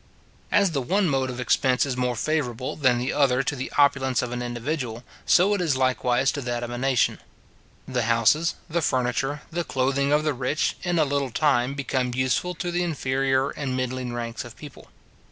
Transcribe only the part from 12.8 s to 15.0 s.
inferior and middling ranks of people.